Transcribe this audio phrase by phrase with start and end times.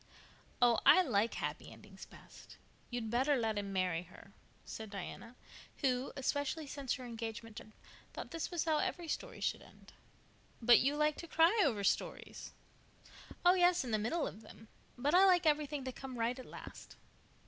[0.63, 2.57] "Oh I like happy endings best.
[2.89, 4.33] You'd better let him marry her,"
[4.65, 5.35] said Diana,
[5.81, 7.73] who, especially since her engagement to Fred,
[8.11, 9.93] thought this was how every story should end.
[10.59, 12.51] "But you like to cry over stories?"
[13.45, 14.69] "Oh, yes, in the middle of them.
[14.97, 16.95] But I like everything to come right at last."